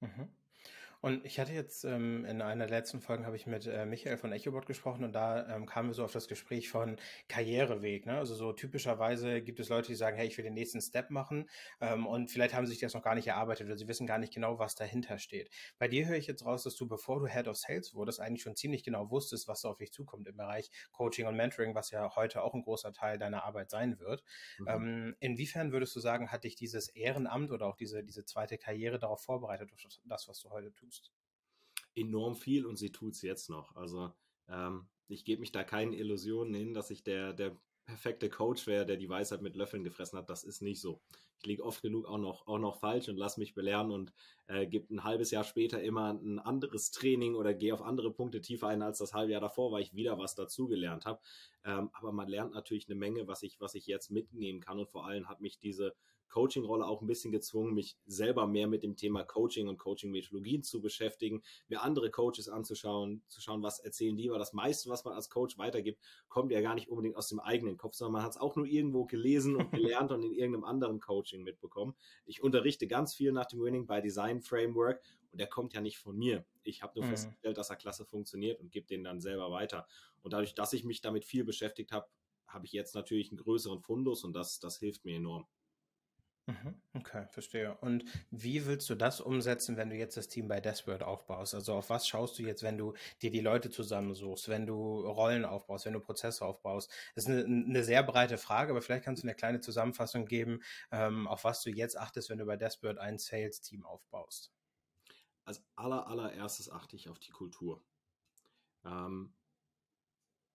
[0.00, 0.28] Mhm.
[1.00, 4.18] Und ich hatte jetzt ähm, in einer der letzten Folgen habe ich mit äh, Michael
[4.18, 6.96] von EchoBot gesprochen und da ähm, kamen wir so auf das Gespräch von
[7.28, 8.04] Karriereweg.
[8.04, 8.18] Ne?
[8.18, 11.48] Also so typischerweise gibt es Leute, die sagen, hey, ich will den nächsten Step machen
[11.80, 14.18] ähm, und vielleicht haben sie sich das noch gar nicht erarbeitet oder sie wissen gar
[14.18, 15.48] nicht genau, was dahinter steht.
[15.78, 18.42] Bei dir höre ich jetzt raus, dass du, bevor du Head of Sales wurdest, eigentlich
[18.42, 21.90] schon ziemlich genau wusstest, was da auf dich zukommt im Bereich Coaching und Mentoring, was
[21.90, 24.22] ja heute auch ein großer Teil deiner Arbeit sein wird.
[24.58, 24.68] Mhm.
[24.68, 28.98] Ähm, inwiefern würdest du sagen, hat dich dieses Ehrenamt oder auch diese, diese zweite Karriere
[28.98, 30.89] darauf vorbereitet, auf das, was du heute tust?
[30.90, 31.12] Tust?
[31.94, 33.74] Enorm viel und sie tut es jetzt noch.
[33.76, 34.12] Also
[34.48, 38.86] ähm, ich gebe mich da keinen Illusionen hin, dass ich der, der perfekte Coach wäre,
[38.86, 40.30] der die Weisheit mit Löffeln gefressen hat.
[40.30, 41.00] Das ist nicht so.
[41.38, 44.12] Ich liege oft genug auch noch, auch noch falsch und lasse mich belehren und
[44.50, 48.40] äh, gebe ein halbes Jahr später immer ein anderes Training oder gehe auf andere Punkte
[48.40, 51.20] tiefer ein als das halbe Jahr davor, weil ich wieder was dazugelernt habe.
[51.64, 54.90] Ähm, aber man lernt natürlich eine Menge, was ich, was ich jetzt mitnehmen kann und
[54.90, 55.94] vor allem hat mich diese
[56.30, 60.80] Coaching-Rolle auch ein bisschen gezwungen, mich selber mehr mit dem Thema Coaching und Coaching-Methodologien zu
[60.80, 65.14] beschäftigen, mir andere Coaches anzuschauen, zu schauen, was erzählen die, weil das meiste, was man
[65.14, 68.30] als Coach weitergibt, kommt ja gar nicht unbedingt aus dem eigenen Kopf, sondern man hat
[68.30, 71.94] es auch nur irgendwo gelesen und gelernt und in irgendeinem anderen Coaching mitbekommen.
[72.24, 75.98] Ich unterrichte ganz viel nach dem Winning by Design Framework und der kommt ja nicht
[75.98, 76.44] von mir.
[76.62, 77.10] Ich habe nur mhm.
[77.10, 79.86] festgestellt, dass er klasse funktioniert und gebe den dann selber weiter.
[80.22, 82.08] Und dadurch, dass ich mich damit viel beschäftigt habe,
[82.46, 85.46] habe ich jetzt natürlich einen größeren Fundus und das, das hilft mir enorm.
[86.50, 87.76] Mhm, okay, verstehe.
[87.76, 91.54] Und wie willst du das umsetzen, wenn du jetzt das Team bei Desperate aufbaust?
[91.54, 95.44] Also auf was schaust du jetzt, wenn du dir die Leute zusammensuchst, wenn du Rollen
[95.44, 96.90] aufbaust, wenn du Prozesse aufbaust?
[97.14, 100.60] Das ist eine, eine sehr breite Frage, aber vielleicht kannst du eine kleine Zusammenfassung geben,
[100.90, 104.52] ähm, auf was du jetzt achtest, wenn du bei Desperate ein Sales-Team aufbaust.
[105.44, 107.84] Als aller, allererstes achte ich auf die Kultur.
[108.84, 109.32] Ähm,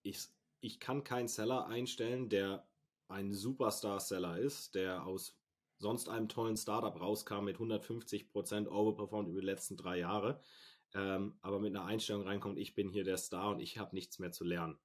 [0.03, 0.27] ich,
[0.59, 2.67] ich kann keinen Seller einstellen, der
[3.07, 5.37] ein Superstar-Seller ist, der aus
[5.77, 10.41] sonst einem tollen Startup rauskam mit 150 Prozent overperformed über die letzten drei Jahre,
[10.93, 14.19] ähm, aber mit einer Einstellung reinkommt, ich bin hier der Star und ich habe nichts
[14.19, 14.77] mehr zu lernen.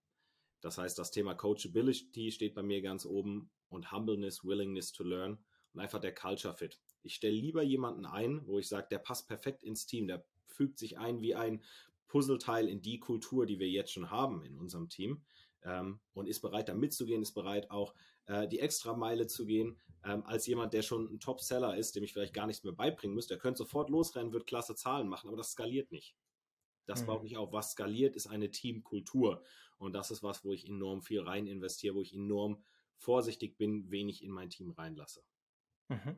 [0.61, 5.39] Das heißt, das Thema Coachability steht bei mir ganz oben und Humbleness, Willingness to Learn
[5.73, 6.81] und einfach der Culture Fit.
[7.03, 10.79] Ich stelle lieber jemanden ein, wo ich sage, der passt perfekt ins Team, der fügt
[10.79, 11.63] sich ein wie ein
[12.09, 15.23] Puzzleteil in die Kultur, die wir jetzt schon haben in unserem Team
[15.63, 17.95] ähm, und ist bereit, da mitzugehen, ist bereit, auch
[18.27, 22.05] äh, die extra Meile zu gehen, ähm, als jemand, der schon ein Top-Seller ist, dem
[22.05, 23.35] ich vielleicht gar nichts mehr beibringen müsste.
[23.35, 26.17] Der könnte sofort losrennen, wird klasse Zahlen machen, aber das skaliert nicht.
[26.87, 27.07] Das mhm.
[27.07, 27.53] baut nicht auf.
[27.53, 29.45] Was skaliert, ist eine Teamkultur.
[29.79, 32.63] Und das ist was, wo ich enorm viel rein investiere, wo ich enorm
[32.97, 35.23] vorsichtig bin, wen ich in mein Team reinlasse.
[35.89, 36.17] Mhm.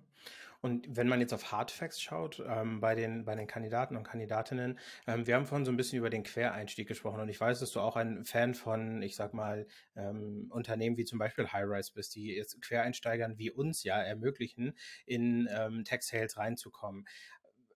[0.62, 4.79] Und wenn man jetzt auf Hardfacts schaut, ähm, bei, den, bei den Kandidaten und Kandidatinnen,
[5.09, 7.72] ähm, wir haben vorhin so ein bisschen über den Quereinstieg gesprochen und ich weiß, dass
[7.72, 12.14] du auch ein Fan von, ich sag mal, ähm, Unternehmen wie zum Beispiel Highrise bist,
[12.14, 17.07] die jetzt Quereinsteigern wie uns ja ermöglichen, in ähm, Tech-Sales reinzukommen.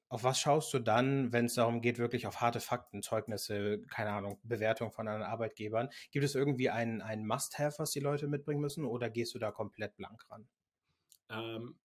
[0.08, 4.10] Auf was schaust du dann, wenn es darum geht, wirklich auf harte Fakten, Zeugnisse, keine
[4.10, 5.88] Ahnung, Bewertung von anderen Arbeitgebern?
[6.12, 9.50] Gibt es irgendwie ein, ein Must-Have, was die Leute mitbringen müssen oder gehst du da
[9.50, 10.48] komplett blank ran?
[11.28, 11.76] Ähm,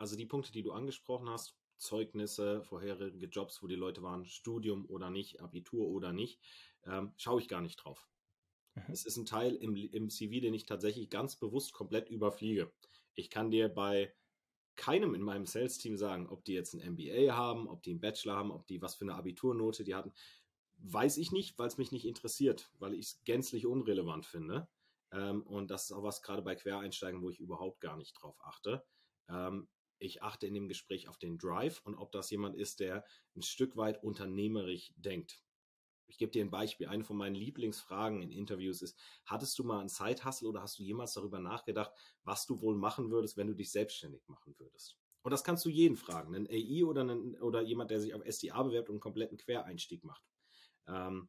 [0.00, 4.86] also die Punkte, die du angesprochen hast, Zeugnisse, vorherige Jobs, wo die Leute waren, Studium
[4.86, 6.40] oder nicht, Abitur oder nicht,
[6.84, 8.08] ähm, schaue ich gar nicht drauf.
[8.74, 8.84] Mhm.
[8.88, 12.72] Es ist ein Teil im, im CV, den ich tatsächlich ganz bewusst komplett überfliege.
[13.14, 14.14] Ich kann dir bei
[14.74, 18.36] keinem in meinem Sales-Team sagen, ob die jetzt ein MBA haben, ob die einen Bachelor
[18.36, 20.14] haben, ob die was für eine Abiturnote die hatten.
[20.78, 24.66] Weiß ich nicht, weil es mich nicht interessiert, weil ich es gänzlich unrelevant finde.
[25.12, 28.38] Ähm, und das ist auch was gerade bei Quereinsteigen, wo ich überhaupt gar nicht drauf
[28.42, 28.82] achte.
[29.28, 29.68] Ähm,
[30.00, 33.04] ich achte in dem Gespräch auf den Drive und ob das jemand ist, der
[33.36, 35.42] ein Stück weit unternehmerisch denkt.
[36.06, 36.88] Ich gebe dir ein Beispiel.
[36.88, 40.82] Eine von meinen Lieblingsfragen in Interviews ist, hattest du mal einen Side-Hustle oder hast du
[40.82, 41.92] jemals darüber nachgedacht,
[42.24, 44.98] was du wohl machen würdest, wenn du dich selbstständig machen würdest?
[45.22, 48.24] Und das kannst du jeden fragen, einen AI oder, einen, oder jemand, der sich auf
[48.24, 50.24] SDA bewerbt und einen kompletten Quereinstieg macht.
[50.88, 51.28] Ähm,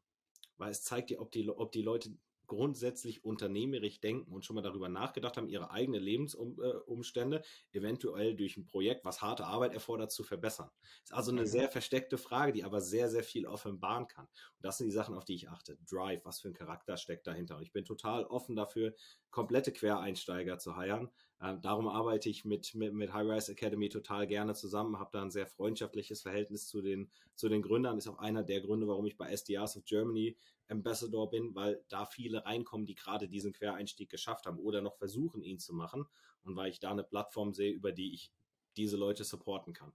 [0.58, 2.18] weil es zeigt dir, ob die, ob die Leute
[2.52, 8.66] grundsätzlich unternehmerisch denken und schon mal darüber nachgedacht haben, ihre eigenen Lebensumstände eventuell durch ein
[8.66, 10.70] Projekt, was harte Arbeit erfordert, zu verbessern.
[10.82, 11.46] Das ist also eine mhm.
[11.46, 14.26] sehr versteckte Frage, die aber sehr, sehr viel offenbaren kann.
[14.26, 15.78] Und das sind die Sachen, auf die ich achte.
[15.90, 17.56] Drive, was für ein Charakter steckt dahinter.
[17.56, 18.96] Und ich bin total offen dafür,
[19.30, 21.10] komplette Quereinsteiger zu heiren.
[21.42, 25.24] Ähm, darum arbeite ich mit, mit, mit High Rise Academy total gerne zusammen, habe da
[25.24, 27.98] ein sehr freundschaftliches Verhältnis zu den, zu den Gründern.
[27.98, 32.06] Ist auch einer der Gründe, warum ich bei SDRs of Germany Ambassador bin, weil da
[32.06, 36.06] viele reinkommen, die gerade diesen Quereinstieg geschafft haben oder noch versuchen, ihn zu machen.
[36.44, 38.32] Und weil ich da eine Plattform sehe, über die ich
[38.78, 39.92] diese Leute supporten kann.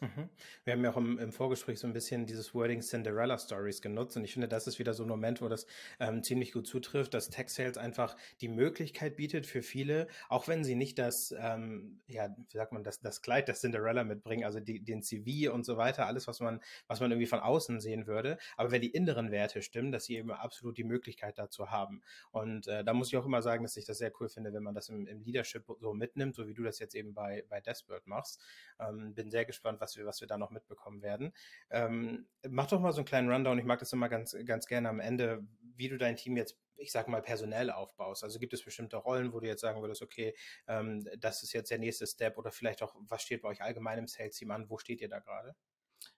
[0.00, 0.28] Mhm.
[0.64, 4.16] Wir haben ja auch im, im, Vorgespräch so ein bisschen dieses Wording Cinderella Stories genutzt
[4.16, 5.64] und ich finde, das ist wieder so ein Moment, wo das
[6.00, 10.64] ähm, ziemlich gut zutrifft, dass Tech Sales einfach die Möglichkeit bietet für viele, auch wenn
[10.64, 14.58] sie nicht das, ähm, ja, wie sagt man, das, das Kleid der Cinderella mitbringen, also
[14.58, 18.08] die, den CV und so weiter, alles, was man, was man irgendwie von außen sehen
[18.08, 22.02] würde, aber wenn die inneren Werte stimmen, dass sie eben absolut die Möglichkeit dazu haben.
[22.32, 24.64] Und äh, da muss ich auch immer sagen, dass ich das sehr cool finde, wenn
[24.64, 27.60] man das im, im Leadership so mitnimmt, so wie du das jetzt eben bei, bei
[27.60, 28.40] Desperate machst.
[28.80, 31.34] Ähm, bin sehr gespannt, was wir, was wir da noch mitbekommen werden.
[31.70, 33.58] Ähm, mach doch mal so einen kleinen Rundown.
[33.58, 36.92] Ich mag das immer ganz, ganz gerne am Ende, wie du dein Team jetzt, ich
[36.92, 38.24] sag mal, personell aufbaust.
[38.24, 40.34] Also gibt es bestimmte Rollen, wo du jetzt sagen würdest, okay,
[40.66, 43.98] ähm, das ist jetzt der nächste Step oder vielleicht auch, was steht bei euch allgemein
[43.98, 44.70] im Sales-Team an?
[44.70, 45.54] Wo steht ihr da gerade?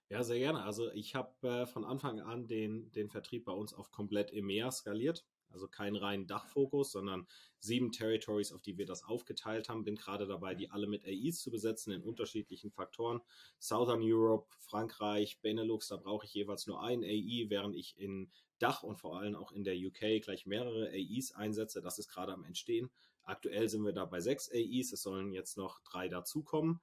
[0.09, 0.63] Ja, sehr gerne.
[0.63, 4.71] Also ich habe äh, von Anfang an den, den Vertrieb bei uns auf komplett EMEA
[4.71, 5.25] skaliert.
[5.55, 7.25] Also kein reinen Dachfokus, sondern
[7.59, 9.85] sieben Territories, auf die wir das aufgeteilt haben.
[9.85, 13.21] Bin gerade dabei, die alle mit AIs zu besetzen in unterschiedlichen Faktoren.
[13.57, 18.83] Southern Europe, Frankreich, Benelux, da brauche ich jeweils nur ein AI, während ich in Dach
[18.83, 21.81] und vor allem auch in der UK gleich mehrere AIs einsetze.
[21.81, 22.91] Das ist gerade am Entstehen.
[23.23, 24.91] Aktuell sind wir da bei sechs AIs.
[24.91, 26.81] Es sollen jetzt noch drei dazukommen.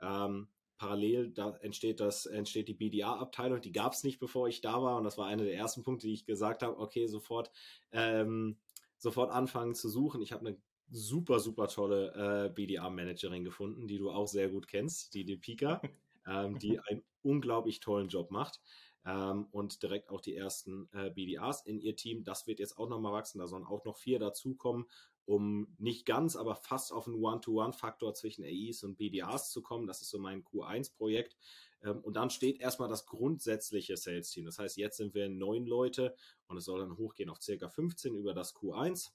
[0.00, 3.60] Ähm, parallel da entsteht das entsteht die BDA-Abteilung.
[3.60, 6.06] Die gab es nicht, bevor ich da war, und das war einer der ersten Punkte,
[6.06, 6.78] die ich gesagt habe.
[6.78, 7.50] Okay, sofort
[7.92, 8.56] ähm,
[8.98, 10.22] sofort anfangen zu suchen.
[10.22, 10.58] Ich habe eine
[10.90, 15.80] super super tolle äh, BDA-Managerin gefunden, die du auch sehr gut kennst, die die Pika,
[16.26, 18.60] ähm, die einen unglaublich tollen Job macht.
[19.06, 22.24] Ähm, und direkt auch die ersten äh, BDAs in ihr Team.
[22.24, 23.38] Das wird jetzt auch nochmal wachsen.
[23.38, 24.86] Da sollen auch noch vier dazukommen
[25.26, 29.86] um nicht ganz, aber fast auf einen One-to-One-Faktor zwischen AIs und BDAs zu kommen.
[29.86, 31.36] Das ist so mein Q1-Projekt.
[31.82, 34.44] Ähm, und dann steht erstmal das grundsätzliche Sales-Team.
[34.44, 36.14] Das heißt, jetzt sind wir neun Leute
[36.46, 39.12] und es soll dann hochgehen auf circa 15 über das Q1.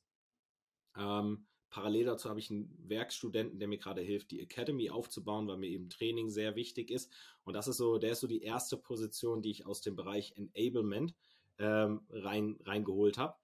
[0.98, 5.58] Ähm, parallel dazu habe ich einen Werkstudenten, der mir gerade hilft, die Academy aufzubauen, weil
[5.58, 7.12] mir eben Training sehr wichtig ist.
[7.44, 10.34] Und das ist so, der ist so die erste Position, die ich aus dem Bereich
[10.36, 11.14] Enablement
[11.60, 13.36] ähm, rein, reingeholt habe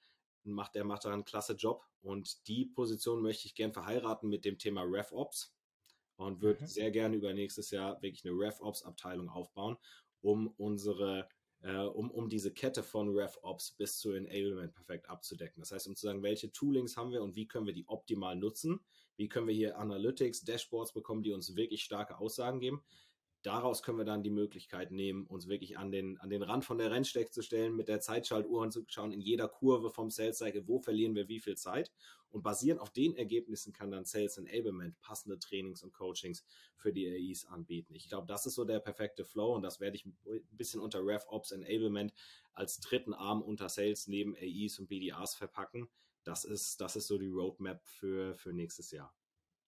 [0.45, 1.83] macht, der macht da einen klasse Job.
[2.05, 5.55] Und die Position möchte ich gern verheiraten mit dem Thema RevOps
[6.17, 6.67] und würde mhm.
[6.67, 9.77] sehr gerne über nächstes Jahr wirklich eine RevOps-Abteilung aufbauen,
[10.21, 11.27] um unsere
[11.61, 15.61] äh, um, um diese Kette von RevOps bis zu Enablement perfekt abzudecken.
[15.61, 18.35] Das heißt, um zu sagen, welche Toolings haben wir und wie können wir die optimal
[18.35, 18.81] nutzen,
[19.17, 22.83] wie können wir hier Analytics, Dashboards bekommen, die uns wirklich starke Aussagen geben
[23.45, 26.77] daraus können wir dann die Möglichkeit nehmen, uns wirklich an den, an den Rand von
[26.77, 30.37] der Rennstrecke zu stellen, mit der Zeitschaltuhr und zu schauen, in jeder Kurve vom Sales
[30.37, 31.91] Cycle, wo verlieren wir wie viel Zeit.
[32.29, 36.43] Und basierend auf den Ergebnissen kann dann Sales Enablement passende Trainings und Coachings
[36.75, 37.95] für die AIs anbieten.
[37.95, 40.17] Ich glaube, das ist so der perfekte Flow und das werde ich ein
[40.51, 42.13] bisschen unter RevOps Enablement
[42.53, 45.89] als dritten Arm unter Sales neben AIs und BDAs verpacken.
[46.23, 49.13] Das ist, das ist so die Roadmap für, für nächstes Jahr.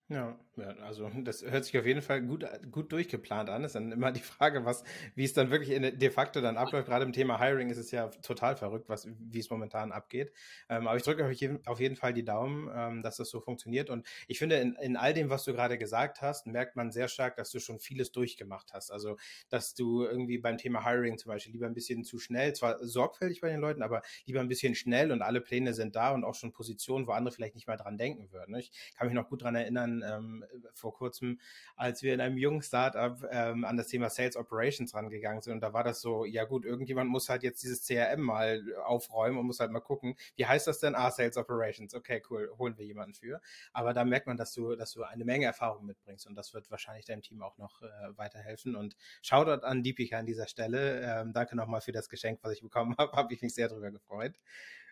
[0.10, 0.40] Ja,
[0.84, 3.66] also das hört sich auf jeden Fall gut, gut durchgeplant an.
[3.66, 6.88] Ist dann immer die Frage, was, wie es dann wirklich in, de facto dann abläuft.
[6.88, 10.32] Gerade im Thema Hiring ist es ja total verrückt, was, wie es momentan abgeht.
[10.70, 13.90] Ähm, aber ich drücke euch auf jeden Fall die Daumen, ähm, dass das so funktioniert.
[13.90, 17.10] Und ich finde, in, in all dem, was du gerade gesagt hast, merkt man sehr
[17.10, 18.92] stark, dass du schon vieles durchgemacht hast.
[18.92, 19.18] Also,
[19.50, 23.42] dass du irgendwie beim Thema Hiring zum Beispiel lieber ein bisschen zu schnell, zwar sorgfältig
[23.42, 26.36] bei den Leuten, aber lieber ein bisschen schnell und alle Pläne sind da und auch
[26.36, 28.56] schon Positionen, wo andere vielleicht nicht mal dran denken würden.
[28.56, 31.40] Ich kann mich noch gut dran erinnern, ähm, vor kurzem,
[31.76, 35.54] als wir in einem jungen Startup ähm, an das Thema Sales Operations rangegangen sind.
[35.54, 39.38] Und da war das so, ja gut, irgendjemand muss halt jetzt dieses CRM mal aufräumen
[39.38, 40.96] und muss halt mal gucken, wie heißt das denn?
[40.96, 41.94] Ah, Sales Operations.
[41.94, 43.42] Okay, cool, holen wir jemanden für.
[43.74, 46.70] Aber da merkt man, dass du, dass du eine Menge Erfahrung mitbringst und das wird
[46.72, 48.76] wahrscheinlich deinem Team auch noch äh, weiterhelfen.
[48.76, 51.02] Und Shoutout an Deepika an dieser Stelle.
[51.02, 53.12] Ähm, danke nochmal für das Geschenk, was ich bekommen habe.
[53.14, 54.36] Habe ich mich sehr drüber gefreut.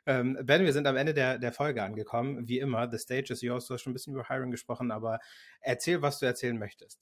[0.06, 2.48] Ähm, ben, wir sind am Ende der, der Folge angekommen.
[2.48, 3.68] Wie immer, the stage is yours.
[3.68, 5.20] Du hast schon ein bisschen über Hiring gesprochen, aber
[5.62, 7.00] erzähl, was du erzählen möchtest.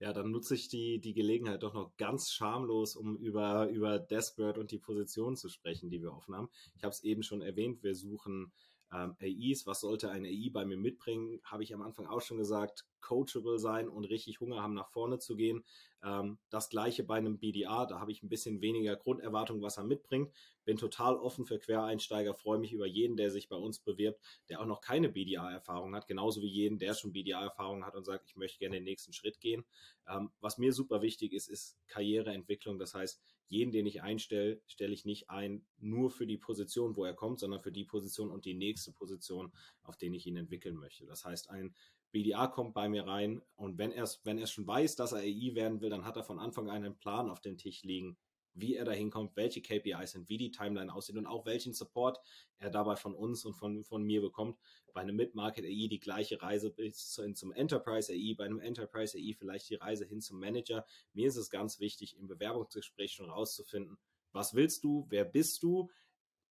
[0.00, 4.60] Ja, dann nutze ich die, die Gelegenheit doch noch ganz schamlos, um über, über Desperate
[4.60, 6.48] und die Position zu sprechen, die wir offen haben.
[6.76, 8.52] Ich habe es eben schon erwähnt, wir suchen
[8.92, 11.40] Ähm, AIs, was sollte ein AI bei mir mitbringen?
[11.44, 15.18] Habe ich am Anfang auch schon gesagt, coachable sein und richtig Hunger haben, nach vorne
[15.18, 15.64] zu gehen.
[16.02, 19.84] Ähm, das gleiche bei einem BDA, da habe ich ein bisschen weniger Grunderwartung, was er
[19.84, 20.32] mitbringt.
[20.64, 24.60] Bin total offen für Quereinsteiger, freue mich über jeden, der sich bei uns bewirbt, der
[24.60, 28.36] auch noch keine BDA-Erfahrung hat, genauso wie jeden, der schon BDA-Erfahrung hat und sagt, ich
[28.36, 29.64] möchte gerne den nächsten Schritt gehen.
[30.08, 32.78] Ähm, was mir super wichtig ist, ist Karriereentwicklung.
[32.78, 37.04] Das heißt, jeden, den ich einstelle, stelle ich nicht ein nur für die Position, wo
[37.04, 40.76] er kommt, sondern für die Position und die nächste Position, auf den ich ihn entwickeln
[40.76, 41.06] möchte.
[41.06, 41.74] Das heißt, ein
[42.10, 45.54] BDA kommt bei mir rein und wenn er wenn er schon weiß, dass er AI
[45.54, 48.16] werden will, dann hat er von Anfang an einen Plan auf den Tisch liegen,
[48.60, 52.18] wie er da hinkommt, welche KPIs sind, wie die Timeline aussieht und auch welchen Support
[52.58, 54.58] er dabei von uns und von, von mir bekommt.
[54.92, 59.16] Bei einem Mid-Market AI die gleiche Reise bis zu, zum Enterprise AI, bei einem Enterprise
[59.16, 60.84] AI vielleicht die Reise hin zum Manager.
[61.12, 63.98] Mir ist es ganz wichtig, im Bewerbungsgespräch schon rauszufinden,
[64.32, 65.90] was willst du, wer bist du,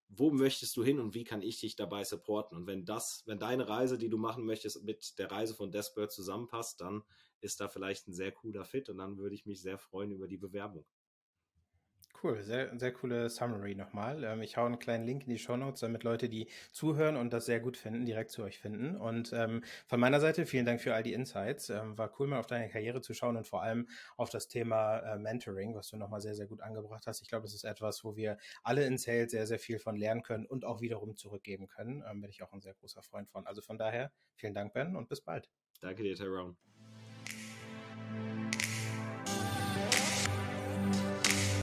[0.09, 2.57] wo möchtest du hin und wie kann ich dich dabei supporten?
[2.57, 6.13] Und wenn das, wenn deine Reise, die du machen möchtest, mit der Reise von Desperate
[6.13, 7.03] zusammenpasst, dann
[7.41, 10.27] ist da vielleicht ein sehr cooler Fit und dann würde ich mich sehr freuen über
[10.27, 10.85] die Bewerbung.
[12.23, 14.23] Cool, sehr, sehr coole Summary nochmal.
[14.23, 17.31] Ähm, ich hau einen kleinen Link in die Show Notes, damit Leute, die zuhören und
[17.31, 18.95] das sehr gut finden, direkt zu euch finden.
[18.95, 21.69] Und ähm, von meiner Seite vielen Dank für all die Insights.
[21.69, 24.97] Ähm, war cool, mal auf deine Karriere zu schauen und vor allem auf das Thema
[24.99, 27.21] äh, Mentoring, was du nochmal sehr, sehr gut angebracht hast.
[27.21, 30.23] Ich glaube, das ist etwas, wo wir alle in Sales sehr, sehr viel von lernen
[30.23, 32.03] können und auch wiederum zurückgeben können.
[32.09, 33.45] Ähm, bin ich auch ein sehr großer Freund von.
[33.45, 35.49] Also von daher, vielen Dank, Ben, und bis bald.
[35.81, 36.55] Danke dir, Tyrone.